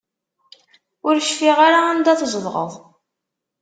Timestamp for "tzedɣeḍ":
2.19-2.73